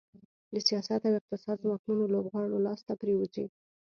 د 0.53 0.55
سیاست 0.67 1.01
او 1.07 1.17
اقتصاد 1.19 1.57
ځواکمنو 1.65 2.11
لوبغاړو 2.13 2.63
لاس 2.65 2.79
ته 2.87 2.93
پرېوځي. 3.01 3.45